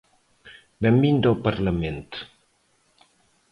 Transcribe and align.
Benvido 0.83 1.27
ao 1.29 1.41
Parlamento. 1.45 2.19